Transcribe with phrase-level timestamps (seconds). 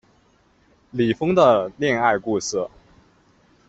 [0.89, 2.67] 李锋的恋爱故事